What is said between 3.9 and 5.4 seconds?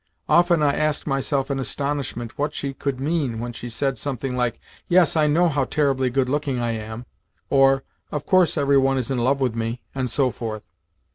something like, "Yes, I